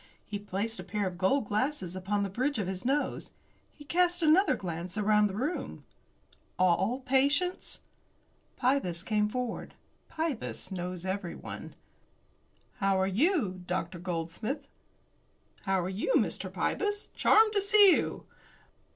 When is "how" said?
12.77-12.99, 15.65-15.79